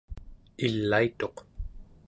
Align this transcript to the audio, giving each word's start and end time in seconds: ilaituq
ilaituq 0.65 1.37